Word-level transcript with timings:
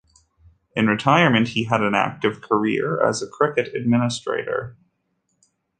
In 0.75 0.87
retirement, 0.87 1.49
he 1.49 1.65
had 1.65 1.81
an 1.83 1.93
active 1.93 2.41
career 2.41 2.99
as 2.99 3.21
a 3.21 3.27
cricket 3.29 3.75
administrator. 3.75 4.75